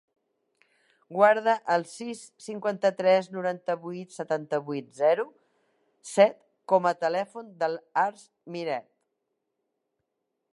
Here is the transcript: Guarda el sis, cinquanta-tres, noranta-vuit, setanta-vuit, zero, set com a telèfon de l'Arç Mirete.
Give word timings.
Guarda 1.17 1.53
el 1.73 1.83
sis, 1.89 2.21
cinquanta-tres, 2.45 3.29
noranta-vuit, 3.35 4.15
setanta-vuit, 4.15 4.87
zero, 5.01 5.27
set 6.13 6.41
com 6.75 6.89
a 6.93 6.95
telèfon 7.05 7.53
de 7.61 7.71
l'Arç 7.75 8.25
Mirete. 8.57 8.89